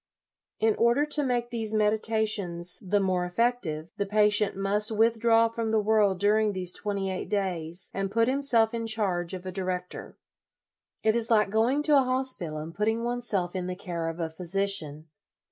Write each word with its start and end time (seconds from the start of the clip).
In 0.59 0.73
order 0.77 1.05
to 1.05 1.23
make 1.23 1.51
these 1.51 1.75
meditations 1.75 2.81
the 2.83 2.99
more 2.99 3.23
effective, 3.23 3.91
the 3.97 4.07
patient 4.07 4.55
must 4.57 4.89
withdraw 4.91 5.47
from 5.47 5.69
the 5.69 5.77
world 5.79 6.19
during 6.19 6.53
these 6.53 6.73
twenty 6.73 7.11
eight 7.11 7.29
days, 7.29 7.91
and 7.93 8.09
put 8.09 8.27
himself 8.27 8.73
in 8.73 8.87
charge 8.87 9.35
of 9.35 9.45
a 9.45 9.51
di 9.51 9.61
rector. 9.61 10.15
It 11.03 11.15
is 11.15 11.29
like 11.29 11.51
going 11.51 11.83
to 11.83 11.97
a 11.97 12.01
hospital 12.01 12.57
and 12.57 12.73
putting 12.73 13.03
oneself 13.03 13.55
in 13.55 13.67
the 13.67 13.75
care 13.75 14.09
of 14.09 14.19
a 14.19 14.31
physician. 14.31 15.07